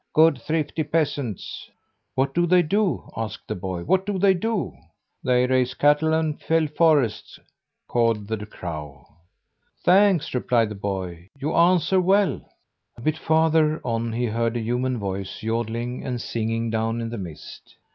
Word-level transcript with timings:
"Good, 0.15 0.41
thrifty 0.41 0.81
peasants." 0.81 1.69
"What 2.15 2.33
do 2.33 2.47
they 2.47 2.63
do?" 2.63 3.07
asked 3.15 3.47
the 3.47 3.53
boy. 3.53 3.83
"What 3.83 4.03
do 4.07 4.17
they 4.17 4.33
do?" 4.33 4.73
"They 5.23 5.45
raise 5.45 5.75
cattle 5.75 6.11
and 6.11 6.41
fell 6.41 6.65
forests," 6.65 7.37
cawed 7.87 8.25
the 8.27 8.43
crow. 8.47 9.05
"Thanks," 9.85 10.33
replied 10.33 10.69
the 10.69 10.73
boy. 10.73 11.27
"You 11.37 11.53
answer 11.53 12.01
well." 12.01 12.41
A 12.97 13.01
bit 13.01 13.15
farther 13.19 13.79
on 13.85 14.11
he 14.11 14.25
heard 14.25 14.57
a 14.57 14.61
human 14.61 14.97
voice 14.97 15.43
yodeling 15.43 16.03
and 16.03 16.19
singing 16.19 16.71
down 16.71 16.99
in 16.99 17.11
the 17.11 17.19
mist. 17.19 17.75